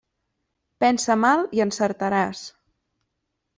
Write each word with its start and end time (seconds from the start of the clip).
Pensa 0.83 1.17
mal 1.25 1.45
i 1.59 1.63
encertaràs. 1.67 2.43